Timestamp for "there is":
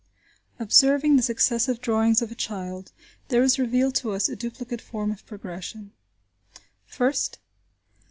3.27-3.59